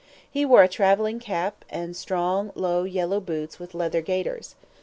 He 0.31 0.45
wore 0.45 0.63
a 0.63 0.67
traveling 0.67 1.19
cap, 1.19 1.63
and 1.69 1.95
strong, 1.95 2.51
low, 2.55 2.85
yellow 2.85 3.19
boots 3.19 3.59
with 3.59 3.75
leather 3.75 4.01
gaiters. 4.01 4.55